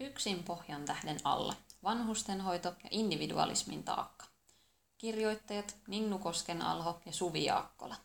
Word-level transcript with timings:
Yksin 0.00 0.44
pohjan 0.44 0.84
tähden 0.84 1.16
alla. 1.24 1.54
Vanhustenhoito 1.82 2.68
ja 2.68 2.88
individualismin 2.90 3.84
taakka. 3.84 4.26
Kirjoittajat 4.98 5.76
Ninnu 5.86 6.18
Kosken 6.18 6.62
Alho 6.62 7.00
ja 7.06 7.12
Suvi 7.12 7.44
Jaakkola. 7.44 7.96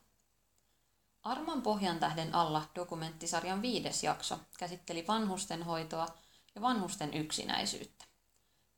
Arman 1.23 1.62
pohjan 1.62 2.00
tähden 2.00 2.36
alla 2.36 2.63
dokumenttisarjan 2.76 3.62
viides 3.62 4.04
jakso 4.04 4.39
käsitteli 4.60 5.08
vanhustenhoitoa 5.08 6.08
ja 6.56 6.62
vanhusten 6.62 7.13
yksinäisyyttä. 7.13 8.06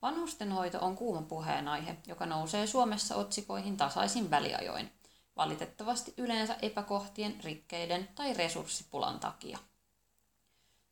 Vanhustenhoito 0.01 0.79
on 0.79 0.95
kuuma 0.95 1.21
puheenaihe, 1.21 1.97
joka 2.07 2.25
nousee 2.25 2.67
Suomessa 2.67 3.15
otsikoihin 3.15 3.77
tasaisin 3.77 4.29
väliajoin, 4.29 4.91
valitettavasti 5.37 6.13
yleensä 6.17 6.55
epäkohtien, 6.61 7.43
rikkeiden 7.43 8.09
tai 8.15 8.33
resurssipulan 8.33 9.19
takia. 9.19 9.57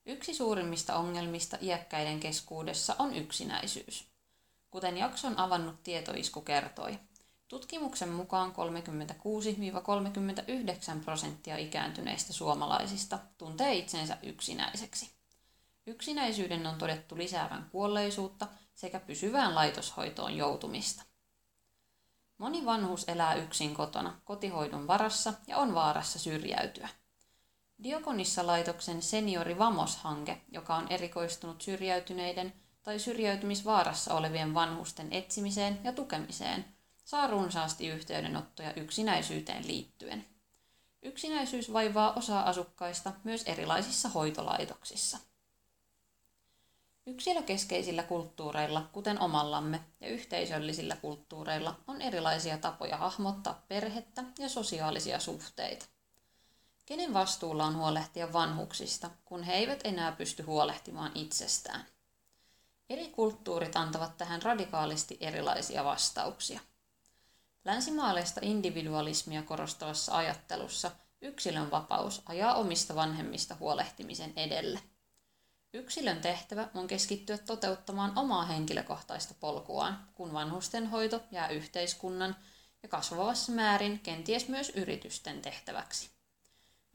Yksi 0.08 0.34
suurimmista 0.34 0.96
ongelmista 0.96 1.58
iäkkäiden 1.62 2.20
keskuudessa 2.20 2.96
on 3.00 3.16
yksinäisyys. 3.16 4.08
Kuten 4.72 4.98
jakson 4.98 5.40
avannut 5.40 5.84
tietoisku 5.84 6.42
kertoi, 6.42 7.00
tutkimuksen 7.48 8.10
mukaan 8.10 8.54
36-39 11.00 11.04
prosenttia 11.04 11.58
ikääntyneistä 11.58 12.34
suomalaisista 12.34 13.20
tuntee 13.38 13.74
itsensä 13.74 14.18
yksinäiseksi. 14.24 15.12
Yksinäisyyden 15.88 16.68
on 16.68 16.78
todettu 16.78 17.18
lisäävän 17.18 17.70
kuolleisuutta 17.72 18.48
sekä 18.76 19.00
pysyvään 19.00 19.56
laitoshoitoon 19.56 20.38
joutumista. 20.38 21.04
Moni 22.38 22.66
vanhus 22.66 23.04
elää 23.08 23.36
yksin 23.36 23.74
kotona, 23.74 24.22
kotihoidon 24.24 24.88
varassa 24.88 25.34
ja 25.48 25.58
on 25.58 25.74
vaarassa 25.74 26.20
syrjäytyä– 26.20 26.90
Diokonissa-laitoksen 27.84 29.02
Seniori 29.02 29.58
Vamos-hanke, 29.58 30.42
joka 30.52 30.76
on 30.76 30.88
erikoistunut 30.90 31.62
syrjäytyneiden 31.62 32.54
tai 32.84 33.00
syrjäytymisvaarassa 33.00 34.14
olevien 34.14 34.54
vanhusten 34.54 35.14
etsimiseen 35.14 35.80
ja 35.84 35.94
tukemiseen, 35.94 36.66
saa 37.06 37.28
runsaasti 37.28 37.88
yhteydenottoja 37.88 38.74
yksinäisyyteen 38.74 39.68
liittyen. 39.68 40.26
Yksinäisyys 41.02 41.74
vaivaa 41.74 42.14
osaa 42.14 42.50
asukkaista 42.50 43.14
myös 43.24 43.44
erilaisissa 43.44 44.10
hoitolaitoksissa. 44.10 45.18
Yksilökeskeisillä 47.08 48.04
kulttuureilla, 48.04 48.90
kuten 48.92 49.20
omallamme, 49.20 49.82
ja 50.02 50.08
yhteisöllisillä 50.08 50.96
kulttuureilla 50.96 51.80
on 51.88 52.02
erilaisia 52.02 52.58
tapoja 52.58 52.98
hahmottaa 52.98 53.66
perhettä 53.68 54.24
ja 54.40 54.50
sosiaalisia 54.50 55.20
suhteita. 55.20 55.86
Kenen 56.86 57.14
vastuulla 57.14 57.66
on 57.66 57.76
huolehtia 57.76 58.34
vanhuksista, 58.34 59.10
kun 59.26 59.44
he 59.44 59.54
eivät 59.54 59.80
enää 59.84 60.12
pysty 60.12 60.44
huolehtimaan 60.44 61.12
itsestään? 61.16 61.86
Eri 62.90 63.10
kulttuurit 63.10 63.76
antavat 63.76 64.18
tähän 64.18 64.42
radikaalisti 64.42 65.18
erilaisia 65.20 65.84
vastauksia. 65.84 66.60
Länsimaalaista 67.66 68.40
individualismia 68.44 69.44
korostavassa 69.44 70.18
ajattelussa 70.18 70.92
yksilön 71.22 71.72
vapaus 71.72 72.22
ajaa 72.26 72.56
omista 72.56 72.96
vanhemmista 72.96 73.56
huolehtimisen 73.60 74.34
edelle. 74.36 74.80
Yksilön 75.74 76.22
tehtävä 76.22 76.70
on 76.74 76.88
keskittyä 76.88 77.38
toteuttamaan 77.38 78.18
omaa 78.18 78.46
henkilökohtaista 78.46 79.34
polkuaan, 79.40 80.08
kun 80.14 80.34
vanhustenhoito 80.34 81.24
jää 81.32 81.48
yhteiskunnan 81.48 82.36
ja 82.84 82.90
kasvavassa 82.90 83.52
määrin 83.52 84.00
kenties 84.00 84.48
myös 84.48 84.70
yritysten 84.70 85.42
tehtäväksi. 85.42 86.15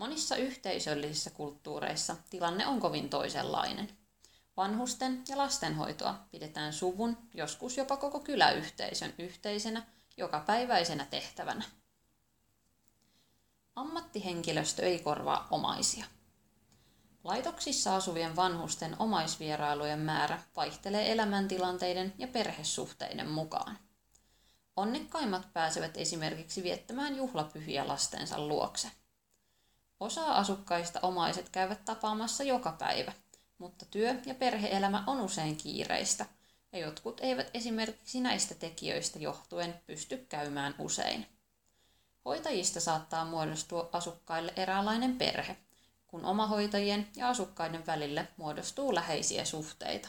Monissa 0.01 0.37
yhteisöllisissä 0.37 1.31
kulttuureissa 1.31 2.17
tilanne 2.31 2.67
on 2.67 2.81
kovin 2.81 3.11
toisenlainen. 3.11 3.89
Vanhusten 4.57 5.23
ja 5.29 5.39
lastenhoitoa 5.39 6.15
pidetään 6.31 6.73
suvun, 6.73 7.17
joskus 7.35 7.77
jopa 7.77 7.97
koko 7.97 8.21
kyläyhteisön 8.21 9.15
yhteisenä, 9.19 9.83
jokapäiväisenä 10.17 11.07
tehtävänä. 11.11 11.65
Ammattihenkilöstö 13.77 14.83
ei 14.83 14.99
korvaa 14.99 15.49
omaisia. 15.51 16.05
Laitoksissa 17.25 17.97
asuvien 17.97 18.37
vanhusten 18.37 18.97
omaisvierailujen 18.99 20.01
määrä 20.01 20.43
vaihtelee 20.57 21.13
elämäntilanteiden 21.13 22.15
ja 22.19 22.29
perhesuhteiden 22.29 23.29
mukaan. 23.31 23.79
Onnekkaimmat 24.77 25.53
pääsevät 25.53 25.97
esimerkiksi 25.97 26.63
viettämään 26.63 27.17
juhlapyhiä 27.17 27.89
lastensa 27.89 28.41
luokse. 28.41 29.00
Osa 30.01 30.35
asukkaista 30.35 31.01
omaiset 31.03 31.49
käyvät 31.49 31.85
tapaamassa 31.85 32.45
joka 32.45 32.73
päivä, 32.73 33.13
mutta 33.59 33.87
työ- 33.87 34.15
ja 34.27 34.35
perheelämä 34.35 35.05
on 35.07 35.21
usein 35.21 35.57
kiireistä, 35.57 36.27
ja 36.73 36.79
jotkut 36.79 37.21
eivät 37.21 37.51
esimerkiksi 37.55 38.21
näistä 38.21 38.55
tekijöistä 38.55 39.19
johtuen 39.19 39.81
pysty 39.87 40.27
käymään 40.29 40.75
usein. 40.79 41.27
Hoitajista 42.25 42.81
saattaa 42.81 43.25
muodostua 43.25 43.89
asukkaille 43.93 44.53
eräänlainen 44.57 45.17
perhe, 45.17 45.57
kun 46.07 46.25
omahoitajien 46.25 47.09
ja 47.17 47.29
asukkaiden 47.29 47.87
välille 47.87 48.29
muodostuu 48.37 48.95
läheisiä 48.95 49.45
suhteita. 49.45 50.09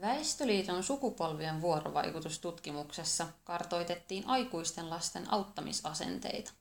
Väestöliiton 0.00 0.82
sukupolvien 0.82 1.60
vuorovaikutustutkimuksessa 1.60 3.26
kartoitettiin 3.44 4.26
aikuisten 4.26 4.90
lasten 4.90 5.32
auttamisasenteita. 5.32 6.52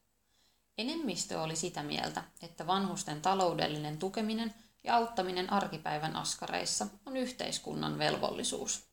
Enemmistö 0.79 1.41
oli 1.41 1.55
sitä 1.55 1.83
mieltä, 1.83 2.23
että 2.41 2.67
vanhusten 2.67 3.21
taloudellinen 3.21 3.97
tukeminen 3.97 4.53
ja 4.83 4.95
auttaminen 4.95 5.53
arkipäivän 5.53 6.15
askareissa 6.15 6.87
on 7.05 7.17
yhteiskunnan 7.17 7.97
velvollisuus. 7.97 8.83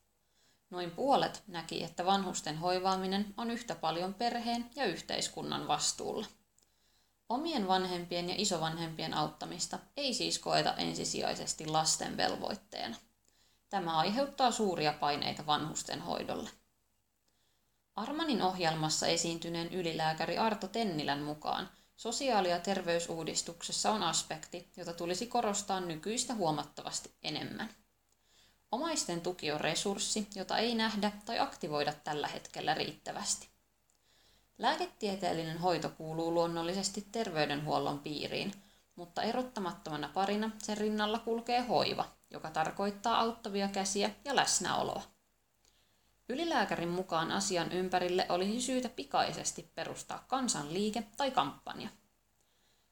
Noin 0.69 0.91
puolet 0.91 1.43
näki, 1.47 1.83
että 1.83 2.05
vanhusten 2.05 2.57
hoivaaminen 2.57 3.33
on 3.37 3.51
yhtä 3.51 3.75
paljon 3.75 4.13
perheen 4.13 4.69
ja 4.75 4.85
yhteiskunnan 4.85 5.67
vastuulla. 5.67 6.27
Omien 7.29 7.67
vanhempien 7.67 8.29
ja 8.29 8.35
isovanhempien 8.37 9.13
auttamista 9.13 9.79
ei 9.97 10.13
siis 10.13 10.39
koeta 10.39 10.73
ensisijaisesti 10.73 11.65
lasten 11.65 12.17
velvoitteena. 12.17 12.95
Tämä 13.69 13.97
aiheuttaa 13.97 14.51
suuria 14.51 14.93
paineita 14.93 15.45
vanhusten 15.45 16.01
hoidolle. 16.01 16.49
Armanin 17.95 18.41
ohjelmassa 18.41 19.07
esiintyneen 19.07 19.73
ylilääkäri 19.73 20.37
Arto 20.37 20.67
Tennilän 20.67 21.21
mukaan 21.21 21.69
sosiaali- 21.97 22.49
ja 22.49 22.59
terveysuudistuksessa 22.59 23.91
on 23.91 24.03
aspekti, 24.03 24.71
jota 24.77 24.93
tulisi 24.93 25.27
korostaa 25.27 25.79
nykyistä 25.79 26.33
huomattavasti 26.33 27.11
enemmän. 27.23 27.69
Omaisten 28.71 29.21
tuki 29.21 29.51
on 29.51 29.61
resurssi, 29.61 30.27
jota 30.35 30.57
ei 30.57 30.75
nähdä 30.75 31.11
tai 31.25 31.39
aktivoida 31.39 31.93
tällä 31.93 32.27
hetkellä 32.27 32.73
riittävästi. 32.73 33.49
Lääketieteellinen 34.57 35.57
hoito 35.57 35.89
kuuluu 35.89 36.33
luonnollisesti 36.33 37.07
terveydenhuollon 37.11 37.99
piiriin, 37.99 38.53
mutta 38.95 39.21
erottamattomana 39.21 40.09
parina 40.13 40.51
sen 40.57 40.77
rinnalla 40.77 41.19
kulkee 41.19 41.61
hoiva, 41.61 42.05
joka 42.31 42.49
tarkoittaa 42.51 43.19
auttavia 43.19 43.67
käsiä 43.67 44.09
ja 44.25 44.35
läsnäoloa. 44.35 45.16
Ylilääkärin 46.29 46.89
mukaan 46.89 47.31
asian 47.31 47.71
ympärille 47.71 48.25
olisi 48.29 48.61
syytä 48.61 48.89
pikaisesti 48.89 49.71
perustaa 49.75 50.25
kansanliike 50.27 51.03
tai 51.17 51.31
kampanja. 51.31 51.89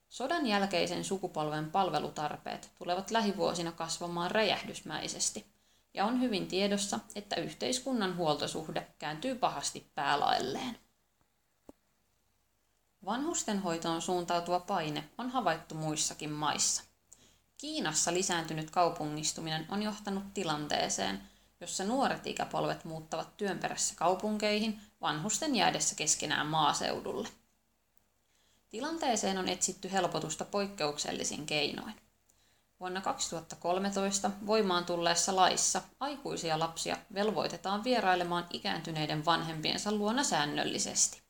Sodan 0.09 0.47
jälkeisen 0.47 1.03
sukupolven 1.03 1.71
palvelutarpeet 1.71 2.71
tulevat 2.77 3.11
lähivuosina 3.11 3.71
kasvamaan 3.71 4.31
räjähdysmäisesti, 4.31 5.45
ja 5.93 6.05
on 6.05 6.21
hyvin 6.21 6.47
tiedossa, 6.47 6.99
että 7.15 7.35
yhteiskunnan 7.35 8.17
huoltosuhde 8.17 8.87
kääntyy 8.99 9.35
pahasti 9.35 9.91
päälaelleen. 9.95 10.79
Vanhustenhoitoon 13.05 14.01
suuntautuva 14.01 14.59
paine 14.59 15.09
on 15.17 15.29
havaittu 15.29 15.75
muissakin 15.75 16.31
maissa. 16.31 16.83
Kiinassa 17.57 18.13
lisääntynyt 18.13 18.71
kaupungistuminen 18.71 19.65
on 19.69 19.83
johtanut 19.83 20.33
tilanteeseen, 20.33 21.21
jossa 21.61 21.83
nuoret 21.83 22.27
ikäpolvet 22.27 22.85
muuttavat 22.85 23.37
työn 23.37 23.59
perässä 23.59 23.95
kaupunkeihin 23.97 24.81
vanhusten 25.01 25.55
jäädessä 25.55 25.95
keskenään 25.95 26.47
maaseudulle. 26.47 27.27
Tilanteeseen 28.69 29.37
on 29.37 29.49
etsitty 29.49 29.91
helpotusta 29.91 30.45
poikkeuksellisin 30.45 31.45
keinoin. 31.45 31.93
Vuonna 32.79 33.01
2013 33.01 34.31
voimaan 34.45 34.85
tulleessa 34.85 35.35
laissa 35.35 35.81
aikuisia 35.99 36.59
lapsia 36.59 36.97
velvoitetaan 37.13 37.83
vierailemaan 37.83 38.47
ikääntyneiden 38.49 39.25
vanhempiensa 39.25 39.91
luona 39.91 40.23
säännöllisesti. 40.23 41.21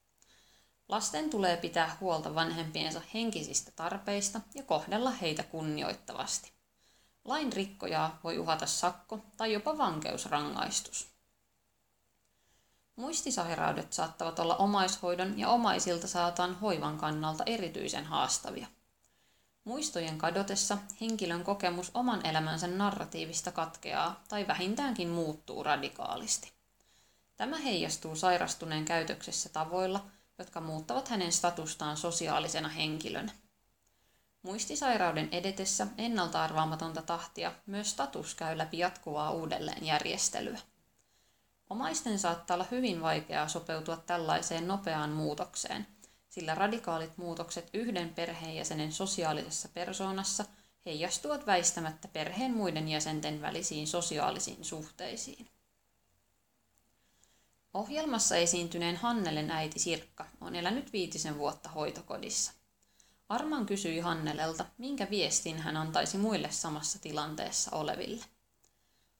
Lasten 0.89 1.29
tulee 1.29 1.57
pitää 1.57 1.97
huolta 2.01 2.35
vanhempiensa 2.35 3.01
henkisistä 3.13 3.71
tarpeista 3.75 4.41
ja 4.55 4.63
kohdella 4.63 5.11
heitä 5.11 5.43
kunnioittavasti. 5.43 6.54
Lain 7.25 7.53
rikkojaa 7.53 8.19
voi 8.23 8.37
uhata 8.37 8.65
sakko 8.65 9.19
tai 9.37 9.53
jopa 9.53 9.77
vankeusrangaistus. 9.77 11.07
Muistisairaudet 12.95 13.93
saattavat 13.93 14.39
olla 14.39 14.55
omaishoidon 14.55 15.39
ja 15.39 15.49
omaisilta 15.49 16.07
saatan 16.07 16.55
hoivan 16.55 16.97
kannalta 16.97 17.43
erityisen 17.45 18.05
haastavia. 18.05 18.67
Muistojen 19.63 20.17
kadotessa 20.17 20.77
henkilön 21.01 21.43
kokemus 21.43 21.91
oman 21.93 22.25
elämänsä 22.25 22.67
narratiivista 22.67 23.51
katkeaa 23.51 24.23
tai 24.27 24.47
vähintäänkin 24.47 25.09
muuttuu 25.09 25.63
radikaalisti. 25.63 26.51
Tämä 27.35 27.57
heijastuu 27.57 28.15
sairastuneen 28.15 28.85
käytöksessä 28.85 29.49
tavoilla, 29.49 30.05
jotka 30.37 30.61
muuttavat 30.61 31.07
hänen 31.07 31.31
statustaan 31.31 31.97
sosiaalisena 31.97 32.69
henkilönä. 32.69 33.31
Muistisairauden 34.45 35.29
edetessä 35.31 35.87
ennalta 35.97 36.43
arvaamatonta 36.43 37.01
tahtia 37.01 37.51
myös 37.65 37.91
status 37.91 38.35
käy 38.35 38.57
läpi 38.57 38.77
jatkuvaa 38.77 39.31
uudelleenjärjestelyä. 39.31 40.59
Omaisten 41.69 42.19
saattaa 42.19 42.55
olla 42.55 42.65
hyvin 42.71 43.01
vaikeaa 43.01 43.47
sopeutua 43.47 43.97
tällaiseen 43.97 44.67
nopeaan 44.67 45.09
muutokseen, 45.09 45.87
sillä 46.29 46.55
radikaalit 46.55 47.17
muutokset 47.17 47.69
yhden 47.73 48.13
perheenjäsenen 48.13 48.91
sosiaalisessa 48.91 49.69
persoonassa 49.73 50.45
heijastuvat 50.85 51.45
väistämättä 51.45 52.07
perheen 52.07 52.53
muiden 52.53 52.89
jäsenten 52.89 53.41
välisiin 53.41 53.87
sosiaalisiin 53.87 54.65
suhteisiin. 54.65 55.47
Ohjelmassa 57.73 58.35
esiintyneen 58.35 58.95
Hannelen 58.95 59.51
äiti 59.51 59.79
Sirkka 59.79 60.25
on 60.41 60.55
elänyt 60.55 60.93
viitisen 60.93 61.37
vuotta 61.37 61.69
hoitokodissa. 61.69 62.54
Arman 63.29 63.65
kysyi 63.65 63.99
Hannelelta, 63.99 64.65
minkä 64.77 65.07
viestin 65.09 65.59
hän 65.59 65.77
antaisi 65.77 66.17
muille 66.17 66.51
samassa 66.51 66.99
tilanteessa 66.99 67.71
oleville. 67.77 68.25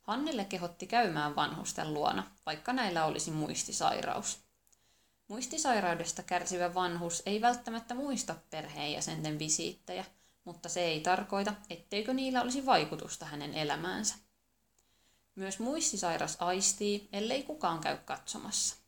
Hannelle 0.02 0.46
kehotti 0.46 0.88
käymään 0.88 1.36
vanhusten 1.36 1.94
luona, 1.94 2.32
vaikka 2.46 2.74
näillä 2.74 3.06
olisi 3.06 3.32
muistisairaus. 3.32 4.40
Muistisairaudesta 5.28 6.24
kärsivä 6.24 6.74
vanhus 6.74 7.24
ei 7.26 7.42
välttämättä 7.42 7.94
muista 7.94 8.36
perheenjäsenten 8.50 9.40
visiittejä, 9.40 10.06
mutta 10.44 10.70
se 10.70 10.82
ei 10.82 11.00
tarkoita, 11.00 11.54
etteikö 11.70 12.14
niillä 12.14 12.42
olisi 12.42 12.66
vaikutusta 12.66 13.26
hänen 13.26 13.54
elämäänsä. 13.54 14.16
Myös 15.36 15.60
muistisairas 15.60 16.38
aistii, 16.40 17.10
ellei 17.14 17.44
kukaan 17.44 17.82
käy 17.82 17.98
katsomassa. 17.98 18.85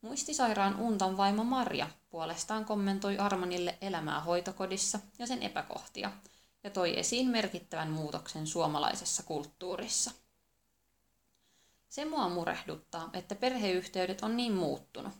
Muistisairaan 0.00 0.80
untan 0.80 1.16
vaimo 1.16 1.44
Marja 1.44 1.88
puolestaan 2.10 2.64
kommentoi 2.64 3.18
Armanille 3.18 3.78
elämää 3.80 4.20
hoitokodissa 4.20 4.98
ja 5.18 5.26
sen 5.26 5.42
epäkohtia 5.42 6.12
ja 6.64 6.70
toi 6.70 6.98
esiin 6.98 7.28
merkittävän 7.28 7.90
muutoksen 7.90 8.46
suomalaisessa 8.46 9.22
kulttuurissa. 9.22 10.10
Se 11.88 12.04
mua 12.04 12.28
murehduttaa, 12.28 13.10
että 13.12 13.34
perheyhteydet 13.34 14.22
on 14.22 14.36
niin 14.36 14.52
muuttunut. 14.52 15.12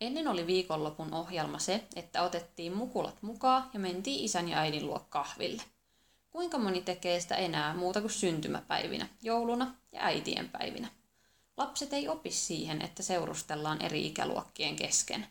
Ennen 0.00 0.28
oli 0.28 0.46
viikonlopun 0.46 1.14
ohjelma 1.14 1.58
se, 1.58 1.84
että 1.96 2.22
otettiin 2.22 2.76
mukulat 2.76 3.22
mukaan 3.22 3.70
ja 3.74 3.80
mentiin 3.80 4.24
isän 4.24 4.48
ja 4.48 4.58
äidin 4.58 4.86
luo 4.86 5.06
kahville. 5.08 5.62
Kuinka 6.30 6.58
moni 6.58 6.82
tekee 6.82 7.20
sitä 7.20 7.34
enää 7.34 7.74
muuta 7.74 8.00
kuin 8.00 8.10
syntymäpäivinä, 8.10 9.08
jouluna 9.22 9.74
ja 9.92 10.00
äitien 10.04 10.48
päivinä? 10.48 10.88
Lapset 11.56 11.92
ei 11.92 12.08
opi 12.08 12.30
siihen, 12.30 12.82
että 12.82 13.02
seurustellaan 13.02 13.82
eri 13.82 14.06
ikäluokkien 14.06 14.76
kesken. 14.76 15.26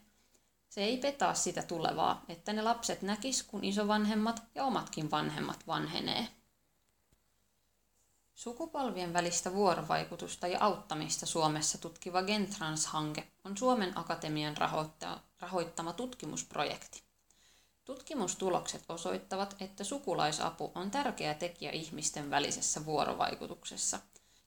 Se 0.69 0.83
ei 0.83 0.98
petaa 0.98 1.33
sitä 1.33 1.63
tulevaa, 1.63 2.25
että 2.30 2.54
ne 2.54 2.62
lapset 2.62 3.01
näkis, 3.01 3.44
kun 3.44 3.63
isovanhemmat 3.63 4.44
ja 4.56 4.63
omatkin 4.63 5.12
vanhemmat 5.12 5.68
vanhenee. 5.68 6.27
Sukupolvien 8.36 9.13
välistä 9.13 9.54
vuorovaikutusta 9.54 10.48
ja 10.48 10.57
auttamista 10.62 11.25
Suomessa 11.25 11.77
tutkiva 11.77 12.21
Gentrans-hanke 12.21 13.27
on 13.44 13.57
Suomen 13.57 13.98
Akatemian 13.98 14.56
rahoittama 15.39 15.94
tutkimusprojekti. 15.94 17.04
Tutkimustulokset 17.86 18.83
osoittavat, 18.89 19.56
että 19.60 19.83
sukulaisapu 19.83 20.71
on 20.75 20.92
tärkeä 20.92 21.33
tekijä 21.33 21.71
ihmisten 21.71 22.30
välisessä 22.30 22.86
vuorovaikutuksessa 22.86 24.00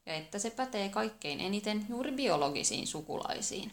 ja 0.06 0.14
että 0.14 0.38
se 0.38 0.50
pätee 0.50 0.88
kaikkein 0.88 1.40
eniten 1.40 1.87
juuri 1.88 2.12
biologisiin 2.12 2.87
sukulaisiin. 2.87 3.72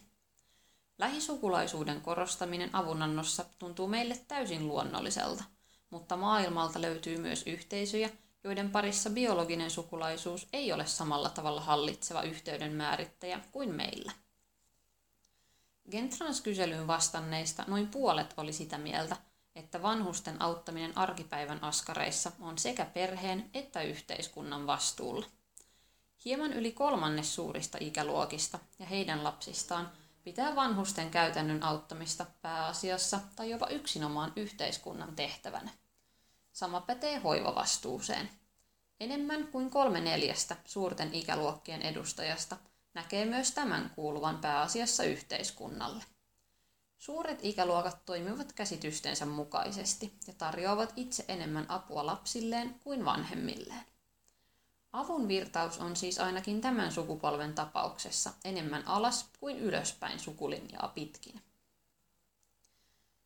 Lähisukulaisuuden 0.97 2.01
korostaminen 2.01 2.75
avunannossa 2.75 3.45
tuntuu 3.59 3.87
meille 3.87 4.19
täysin 4.27 4.67
luonnolliselta, 4.67 5.43
mutta 5.89 6.17
maailmalta 6.17 6.81
löytyy 6.81 7.17
myös 7.17 7.43
yhteisöjä, 7.47 8.09
joiden 8.43 8.69
parissa 8.69 9.09
biologinen 9.09 9.71
sukulaisuus 9.71 10.47
ei 10.53 10.73
ole 10.73 10.85
samalla 10.85 11.29
tavalla 11.29 11.61
hallitseva 11.61 12.21
yhteyden 12.21 12.73
määrittäjä 12.73 13.39
kuin 13.51 13.75
meillä. 13.75 14.11
Gentrans-kyselyyn 15.91 16.87
vastanneista 16.87 17.63
noin 17.67 17.87
puolet 17.87 18.33
oli 18.37 18.53
sitä 18.53 18.77
mieltä, 18.77 19.17
että 19.55 19.81
vanhusten 19.81 20.41
auttaminen 20.41 20.97
arkipäivän 20.97 21.63
askareissa 21.63 22.31
on 22.39 22.57
sekä 22.57 22.85
perheen 22.85 23.49
että 23.53 23.81
yhteiskunnan 23.81 24.67
vastuulla. 24.67 25.25
Hieman 26.25 26.53
yli 26.53 26.71
kolmannes 26.71 27.35
suurista 27.35 27.77
ikäluokista 27.81 28.59
ja 28.79 28.85
heidän 28.85 29.23
lapsistaan 29.23 29.91
pitää 30.23 30.55
vanhusten 30.55 31.09
käytännön 31.09 31.63
auttamista 31.63 32.25
pääasiassa 32.41 33.19
tai 33.35 33.49
jopa 33.49 33.67
yksinomaan 33.67 34.33
yhteiskunnan 34.35 35.15
tehtävänä. 35.15 35.71
Sama 36.51 36.81
pätee 36.81 37.17
hoivavastuuseen. 37.17 38.29
Enemmän 38.99 39.47
kuin 39.47 39.69
kolme 39.69 40.01
neljästä 40.01 40.55
suurten 40.65 41.13
ikäluokkien 41.13 41.81
edustajasta 41.81 42.57
näkee 42.93 43.25
myös 43.25 43.51
tämän 43.51 43.91
kuuluvan 43.95 44.37
pääasiassa 44.37 45.03
yhteiskunnalle. 45.03 46.03
Suuret 46.97 47.39
ikäluokat 47.41 48.05
toimivat 48.05 48.53
käsitystensä 48.53 49.25
mukaisesti 49.25 50.13
ja 50.27 50.33
tarjoavat 50.33 50.93
itse 50.95 51.25
enemmän 51.27 51.65
apua 51.69 52.05
lapsilleen 52.05 52.79
kuin 52.83 53.05
vanhemmilleen. 53.05 53.85
Avun 54.93 55.27
virtaus 55.27 55.77
on 55.79 55.95
siis 55.95 56.19
ainakin 56.19 56.61
tämän 56.61 56.91
sukupolven 56.91 57.53
tapauksessa 57.53 58.33
enemmän 58.45 58.87
alas 58.87 59.29
kuin 59.39 59.59
ylöspäin 59.59 60.19
sukulinjaa 60.19 60.91
pitkin. 60.95 61.41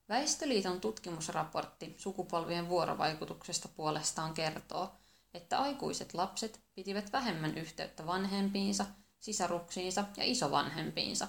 Väestöliiton 0.10 0.81
tutkimusraportti 0.81 1.95
sukupolvien 1.98 2.69
vuorovaikutuksesta 2.69 3.68
puolestaan 3.68 4.33
kertoo, 4.33 4.95
että 5.33 5.60
aikuiset 5.60 6.13
lapset 6.13 6.62
pitivät 6.75 7.12
vähemmän 7.13 7.57
yhteyttä 7.57 8.06
vanhempiinsa, 8.06 8.86
sisaruksiinsa 9.19 10.06
ja 10.18 10.24
isovanhempiinsa 10.24 11.27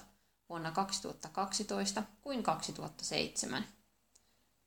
vuonna 0.49 0.71
2012 0.71 2.03
kuin 2.21 2.43
2007. 2.43 3.67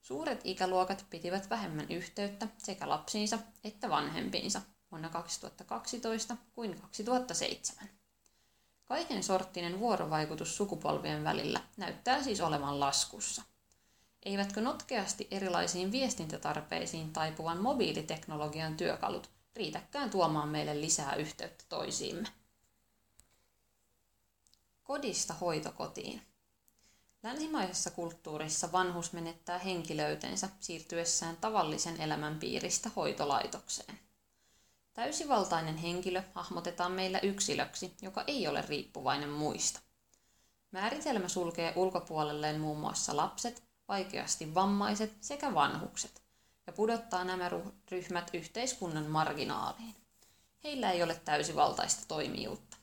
Suuret 0.01 0.41
ikäluokat 0.45 1.07
pitivät 1.11 1.51
vähemmän 1.51 1.87
yhteyttä 1.91 2.49
sekä 2.59 2.89
lapsiinsa 2.89 3.39
että 3.65 3.89
vanhempiinsa 3.89 4.63
vuonna 4.91 5.09
2012 5.09 6.37
kuin 6.55 6.81
2007. 6.81 7.89
Kaiken 8.85 9.23
sorttinen 9.23 9.81
vuorovaikutus 9.81 10.57
sukupolvien 10.57 11.25
välillä 11.25 11.61
näyttää 11.77 12.23
siis 12.23 12.41
olevan 12.41 12.81
laskussa. 12.81 13.43
Eivätkö 14.23 14.61
notkeasti 14.61 15.29
erilaisiin 15.31 15.93
viestintätarpeisiin 15.93 17.13
taipuvan 17.13 17.63
mobiiliteknologian 17.63 18.77
työkalut 18.77 19.31
riitäkään 19.57 20.11
tuomaan 20.11 20.49
meille 20.49 20.81
lisää 20.81 21.15
yhteyttä 21.15 21.65
toisiimme? 21.69 22.29
Kodista 24.85 25.35
hoitokotiin. 25.35 26.23
Länsimaisessa 27.23 27.91
kulttuurissa 27.91 28.73
vanhus 28.73 29.13
menettää 29.13 29.59
henkilöytensä 29.59 30.49
siirtyessään 30.61 31.37
tavallisen 31.37 32.01
elämän 32.01 32.39
piiristä 32.39 32.91
hoitolaitokseen. 32.97 34.08
Täysivaltainen 34.99 35.77
henkilö 35.77 36.23
hahmotetaan 36.35 36.93
meillä 36.93 37.19
yksilöksi, 37.19 37.95
joka 38.03 38.25
ei 38.27 38.49
ole 38.49 38.63
riippuvainen 38.69 39.29
muista. 39.29 39.81
Määritelmä 40.71 41.29
sulkee 41.29 41.73
ulkopuolelleen 41.77 42.61
muun 42.61 42.79
muassa 42.79 43.17
lapset, 43.17 43.63
vaikeasti 43.89 44.55
vammaiset 44.55 45.13
sekä 45.21 45.55
vanhukset 45.55 46.23
ja 46.67 46.73
pudottaa 46.73 47.25
nämä 47.25 47.51
ryhmät 47.91 48.31
yhteiskunnan 48.33 49.07
marginaaliin. 49.07 49.95
Heillä 50.65 50.91
ei 50.91 51.03
ole 51.03 51.21
täysivaltaista 51.25 52.05
toimijuutta. 52.09 52.77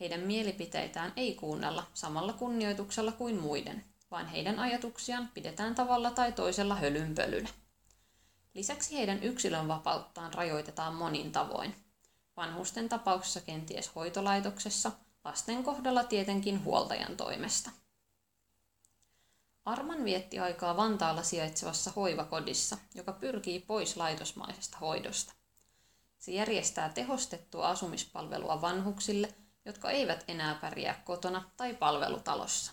Heidän 0.00 0.20
mielipiteitään 0.20 1.12
ei 1.16 1.34
kuunnella 1.34 1.86
samalla 1.94 2.32
kunnioituksella 2.32 3.12
kuin 3.12 3.40
muiden, 3.40 3.84
vaan 4.10 4.26
heidän 4.26 4.58
ajatuksiaan 4.58 5.30
pidetään 5.34 5.74
tavalla 5.74 6.10
tai 6.10 6.32
toisella 6.32 6.74
hölynpölynä. 6.74 7.48
Lisäksi 8.54 8.96
heidän 8.96 9.22
yksilön 9.22 9.68
vapauttaan 9.68 10.34
rajoitetaan 10.34 10.94
monin 10.94 11.32
tavoin. 11.32 11.74
Vanhusten 12.36 12.88
tapauksessa 12.88 13.40
kenties 13.40 13.94
hoitolaitoksessa, 13.94 14.92
lasten 15.24 15.64
kohdalla 15.64 16.04
tietenkin 16.04 16.64
huoltajan 16.64 17.16
toimesta. 17.16 17.70
Arman 19.64 20.04
vietti 20.04 20.38
aikaa 20.38 20.76
Vantaalla 20.76 21.22
sijaitsevassa 21.22 21.92
hoivakodissa, 21.96 22.78
joka 22.94 23.12
pyrkii 23.12 23.60
pois 23.60 23.96
laitosmaisesta 23.96 24.78
hoidosta. 24.78 25.32
Se 26.18 26.32
järjestää 26.32 26.88
tehostettua 26.88 27.68
asumispalvelua 27.68 28.60
vanhuksille, 28.60 29.34
jotka 29.64 29.90
eivät 29.90 30.24
enää 30.28 30.54
pärjää 30.54 31.02
kotona 31.04 31.50
tai 31.56 31.74
palvelutalossa. 31.74 32.72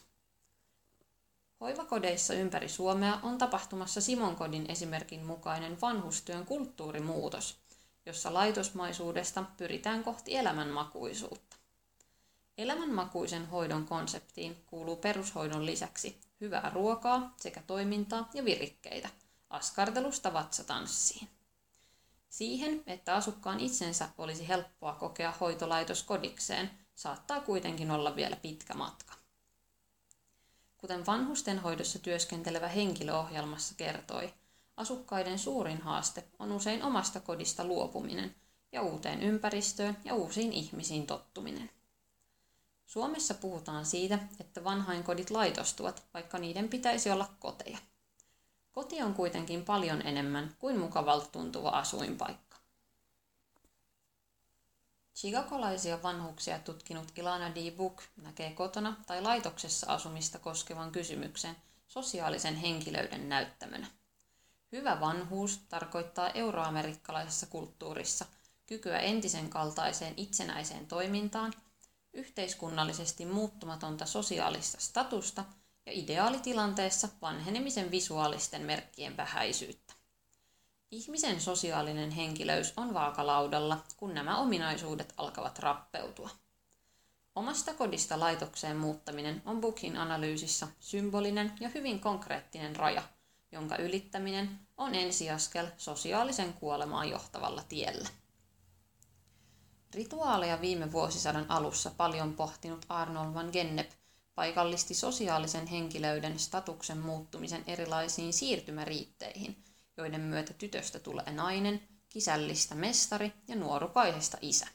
Hoivakodeissa 1.61 2.33
ympäri 2.33 2.69
Suomea 2.69 3.19
on 3.23 3.37
tapahtumassa 3.37 4.01
Simonkodin 4.01 4.71
esimerkin 4.71 5.25
mukainen 5.25 5.81
vanhustyön 5.81 6.45
kulttuurimuutos, 6.45 7.57
jossa 8.05 8.33
laitosmaisuudesta 8.33 9.43
pyritään 9.57 10.03
kohti 10.03 10.35
elämänmakuisuutta. 10.35 11.57
Elämänmakuisen 12.57 13.47
hoidon 13.47 13.85
konseptiin 13.85 14.63
kuuluu 14.65 14.95
perushoidon 14.95 15.65
lisäksi 15.65 16.19
hyvää 16.41 16.71
ruokaa 16.73 17.33
sekä 17.37 17.63
toimintaa 17.67 18.29
ja 18.33 18.45
virikkeitä, 18.45 19.09
askartelusta 19.49 20.33
vatsatanssiin. 20.33 21.29
Siihen, 22.29 22.83
että 22.87 23.15
asukkaan 23.15 23.59
itsensä 23.59 24.09
olisi 24.17 24.47
helppoa 24.47 24.93
kokea 24.93 25.33
hoitolaitos 25.39 26.03
kodikseen, 26.03 26.71
saattaa 26.95 27.41
kuitenkin 27.41 27.91
olla 27.91 28.15
vielä 28.15 28.35
pitkä 28.35 28.73
matka. 28.73 29.16
Kuten 30.77 31.05
vanhustenhoidossa 31.05 31.99
työskentelevä 31.99 32.67
henkilöohjelmassa 32.67 33.75
kertoi, 33.75 34.33
asukkaiden 34.77 35.39
suurin 35.39 35.81
haaste 35.81 36.23
on 36.39 36.51
usein 36.51 36.83
omasta 36.83 37.19
kodista 37.19 37.65
luopuminen 37.65 38.35
ja 38.71 38.81
uuteen 38.81 39.23
ympäristöön 39.23 39.97
ja 40.05 40.13
uusiin 40.13 40.53
ihmisiin 40.53 41.07
tottuminen. 41.07 41.69
Suomessa 42.85 43.33
puhutaan 43.33 43.85
siitä, 43.85 44.19
että 44.39 44.63
vanhainkodit 44.63 45.29
laitostuvat, 45.29 46.03
vaikka 46.13 46.37
niiden 46.37 46.69
pitäisi 46.69 47.11
olla 47.11 47.29
koteja. 47.39 47.77
Koti 48.71 49.01
on 49.01 49.13
kuitenkin 49.13 49.65
paljon 49.65 50.01
enemmän 50.01 50.55
kuin 50.59 50.79
mukavalta 50.79 51.27
tuntuva 51.31 51.69
asuinpaikka. 51.69 52.46
Chicagolaisia 55.17 56.03
vanhuksia 56.03 56.59
tutkinut 56.59 57.11
Ilana 57.17 57.55
D. 57.55 57.71
Book 57.71 58.01
näkee 58.23 58.51
kotona 58.51 58.95
tai 59.07 59.21
laitoksessa 59.21 59.93
asumista 59.93 60.39
koskevan 60.39 60.91
kysymyksen 60.91 61.55
sosiaalisen 61.87 62.55
henkilöyden 62.55 63.29
näyttämönä. 63.29 63.87
Hyvä 64.71 64.99
vanhuus 64.99 65.57
tarkoittaa 65.69 66.29
euroamerikkalaisessa 66.29 67.45
kulttuurissa 67.45 68.25
kykyä 68.67 68.99
entisen 68.99 69.49
kaltaiseen 69.49 70.13
itsenäiseen 70.17 70.87
toimintaan, 70.87 71.53
yhteiskunnallisesti 72.13 73.25
muuttumatonta 73.25 74.05
sosiaalista 74.05 74.77
statusta 74.81 75.45
ja 75.85 75.91
ideaalitilanteessa 75.91 77.09
vanhenemisen 77.21 77.91
visuaalisten 77.91 78.61
merkkien 78.61 79.17
vähäisyyttä. 79.17 79.96
Ihmisen 80.91 81.41
sosiaalinen 81.41 82.11
henkilöys 82.11 82.73
on 82.77 82.93
vaakalaudalla, 82.93 83.83
kun 83.97 84.13
nämä 84.13 84.37
ominaisuudet 84.37 85.13
alkavat 85.17 85.59
rappeutua. 85.59 86.29
Omasta 87.35 87.73
kodista 87.73 88.19
laitokseen 88.19 88.77
muuttaminen 88.77 89.41
on 89.45 89.61
Bookin 89.61 89.97
analyysissä 89.97 90.67
symbolinen 90.79 91.53
ja 91.59 91.69
hyvin 91.69 91.99
konkreettinen 91.99 92.75
raja, 92.75 93.03
jonka 93.51 93.77
ylittäminen 93.77 94.59
on 94.77 94.95
ensiaskel 94.95 95.67
sosiaalisen 95.77 96.53
kuolemaan 96.53 97.09
johtavalla 97.09 97.63
tiellä. 97.69 98.09
Rituaaleja 99.93 100.61
viime 100.61 100.91
vuosisadan 100.91 101.45
alussa 101.49 101.91
paljon 101.97 102.33
pohtinut 102.33 102.85
Arnold 102.89 103.33
van 103.33 103.49
Gennep 103.51 103.91
paikallisti 104.35 104.93
sosiaalisen 104.93 105.67
henkilöyden 105.67 106.39
statuksen 106.39 106.97
muuttumisen 106.97 107.63
erilaisiin 107.67 108.33
siirtymäriitteihin, 108.33 109.63
joiden 109.97 110.21
myötä 110.21 110.53
tytöstä 110.53 110.99
tulee 110.99 111.31
nainen, 111.31 111.87
kisällistä 112.09 112.75
mestari 112.75 113.33
ja 113.47 113.55
nuorukaisesta 113.55 114.37
isä. 114.41 114.67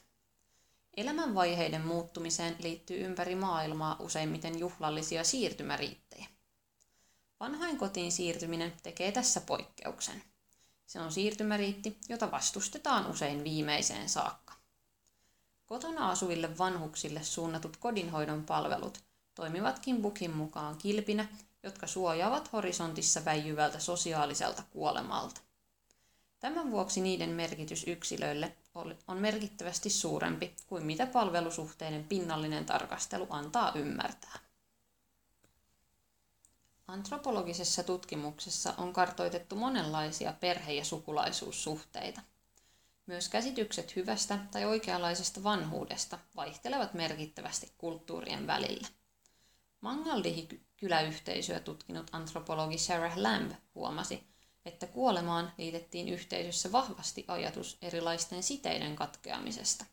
Elämänvaiheiden 0.97 1.85
muuttumiseen 1.85 2.55
liittyy 2.59 3.05
ympäri 3.05 3.35
maailmaa 3.35 3.95
useimmiten 3.99 4.59
juhlallisia 4.59 5.23
siirtymäriittejä. 5.23 6.25
Vanhainkotiin 7.39 8.11
siirtyminen 8.11 8.73
tekee 8.83 9.11
tässä 9.11 9.41
poikkeuksen. 9.41 10.23
Se 10.85 10.99
on 10.99 11.11
siirtymäriitti, 11.11 11.97
jota 12.09 12.31
vastustetaan 12.31 13.11
usein 13.11 13.43
viimeiseen 13.43 14.09
saakka. 14.09 14.53
Kotona 15.65 16.09
asuville 16.09 16.57
vanhuksille 16.57 17.23
suunnatut 17.23 17.77
kodinhoidon 17.77 18.43
palvelut 18.43 19.03
toimivatkin 19.35 20.01
Bukin 20.01 20.35
mukaan 20.35 20.77
kilpinä, 20.77 21.27
jotka 21.63 21.87
suojaavat 21.87 22.53
horisontissa 22.53 23.25
väijyvältä 23.25 23.79
sosiaaliselta 23.79 24.63
kuolemalta. 24.71 25.41
Tämän 26.39 26.71
vuoksi 26.71 27.01
niiden 27.01 27.29
merkitys 27.29 27.83
yksilöille 27.87 28.55
on 29.07 29.17
merkittävästi 29.17 29.89
suurempi 29.89 30.55
kuin 30.67 30.85
mitä 30.85 31.05
palvelusuhteiden 31.05 32.03
pinnallinen 32.03 32.65
tarkastelu 32.65 33.27
antaa 33.29 33.71
ymmärtää. 33.75 34.39
Antropologisessa 36.87 37.83
tutkimuksessa 37.83 38.73
on 38.77 38.93
kartoitettu 38.93 39.55
monenlaisia 39.55 40.33
perhe- 40.39 40.73
ja 40.73 40.85
sukulaisuussuhteita. 40.85 42.21
Myös 43.05 43.29
käsitykset 43.29 43.95
hyvästä 43.95 44.39
tai 44.51 44.65
oikeanlaisesta 44.65 45.43
vanhuudesta 45.43 46.19
vaihtelevat 46.35 46.93
merkittävästi 46.93 47.71
kulttuurien 47.77 48.47
välillä. 48.47 48.87
Mangaldihi-kyläyhteisöä 50.83 51.59
tutkinut 51.59 52.09
antropologi 52.11 52.77
Sarah 52.77 53.17
Lamb 53.17 53.51
huomasi, 53.75 54.23
että 54.65 54.87
kuolemaan 54.87 55.53
liitettiin 55.57 56.09
yhteisössä 56.09 56.71
vahvasti 56.71 57.25
ajatus 57.27 57.77
erilaisten 57.81 58.43
siteiden 58.43 58.95
katkeamisesta, 58.95 59.85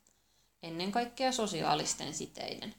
ennen 0.62 0.92
kaikkea 0.92 1.32
sosiaalisten 1.32 2.14
siteiden. 2.14 2.74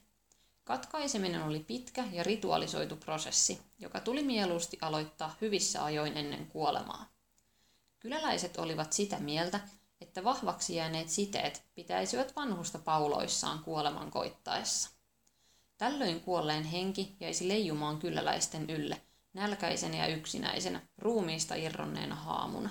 Katkaiseminen 0.64 1.42
oli 1.42 1.60
pitkä 1.60 2.04
ja 2.12 2.22
ritualisoitu 2.22 2.96
prosessi, 2.96 3.60
joka 3.78 4.00
tuli 4.00 4.22
mieluusti 4.22 4.78
aloittaa 4.80 5.36
hyvissä 5.40 5.84
ajoin 5.84 6.16
ennen 6.16 6.46
kuolemaa. 6.46 7.12
Kyläläiset 8.00 8.56
olivat 8.56 8.92
sitä 8.92 9.18
mieltä, 9.18 9.60
että 10.00 10.24
vahvaksi 10.24 10.74
jääneet 10.74 11.08
siteet 11.08 11.62
pitäisivät 11.74 12.36
vanhusta 12.36 12.78
pauloissaan 12.78 13.58
kuoleman 13.58 14.10
koittaessa. 14.10 14.90
Tällöin 15.82 16.20
kuolleen 16.20 16.64
henki 16.64 17.16
jäisi 17.20 17.48
leijumaan 17.48 17.98
kyläläisten 17.98 18.70
ylle, 18.70 19.00
nälkäisenä 19.34 19.96
ja 19.96 20.06
yksinäisenä, 20.06 20.80
ruumiista 20.98 21.54
irronneena 21.54 22.14
haamuna. 22.14 22.70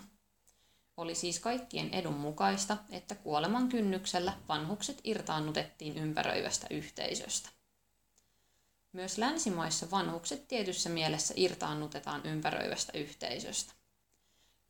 Oli 0.97 1.15
siis 1.15 1.39
kaikkien 1.39 1.93
edun 1.93 2.13
mukaista, 2.13 2.77
että 2.91 3.15
kuoleman 3.15 3.69
kynnyksellä 3.69 4.33
vanhukset 4.47 5.01
irtaannutettiin 5.03 5.97
ympäröivästä 5.97 6.67
yhteisöstä. 6.69 7.49
Myös 8.93 9.17
länsimaissa 9.17 9.91
vanhukset 9.91 10.47
tietyssä 10.47 10.89
mielessä 10.89 11.33
irtaannutetaan 11.37 12.25
ympäröivästä 12.25 12.97
yhteisöstä. 12.97 13.73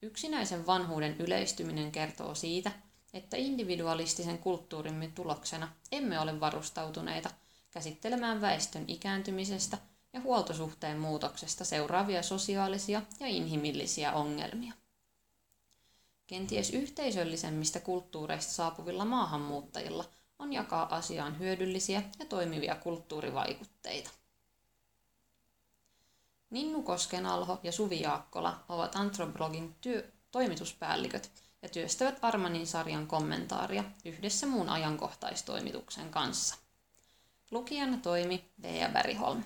Yksinäisen 0.01 0.65
vanhuuden 0.65 1.15
yleistyminen 1.19 1.91
kertoo 1.91 2.35
siitä, 2.35 2.71
että 3.13 3.37
individualistisen 3.37 4.37
kulttuurimme 4.37 5.11
tuloksena 5.15 5.67
emme 5.91 6.19
ole 6.19 6.39
varustautuneita 6.39 7.29
käsittelemään 7.71 8.41
väestön 8.41 8.85
ikääntymisestä 8.87 9.77
ja 10.13 10.21
huoltosuhteen 10.21 10.99
muutoksesta 10.99 11.65
seuraavia 11.65 12.23
sosiaalisia 12.23 13.01
ja 13.19 13.27
inhimillisiä 13.27 14.13
ongelmia. 14.13 14.73
Kenties 16.27 16.69
yhteisöllisemmistä 16.69 17.79
kulttuureista 17.79 18.53
saapuvilla 18.53 19.05
maahanmuuttajilla 19.05 20.05
on 20.39 20.53
jakaa 20.53 20.95
asiaan 20.95 21.39
hyödyllisiä 21.39 22.03
ja 22.19 22.25
toimivia 22.25 22.75
kulttuurivaikutteita. 22.75 24.09
Ninnu 26.49 26.81
Koskenalho 26.81 27.59
ja 27.63 27.71
Suvi 27.71 28.01
Jaakkola 28.01 28.63
ovat 28.69 28.95
Antroblogin 28.95 29.75
työ- 29.81 30.11
toimituspäälliköt 30.31 31.31
ja 31.61 31.69
työstävät 31.69 32.19
Armanin 32.21 32.67
sarjan 32.67 33.07
kommentaaria 33.07 33.83
yhdessä 34.05 34.47
muun 34.47 34.69
ajankohtaistoimituksen 34.69 36.09
kanssa. 36.09 36.60
Lukijana 37.51 37.97
toimi 37.97 38.43
Vea 38.57 38.89
Bergholm. 38.89 39.43